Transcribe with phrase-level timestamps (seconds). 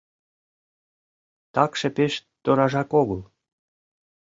[1.53, 2.13] Такше пеш
[2.43, 3.21] торажак огыл...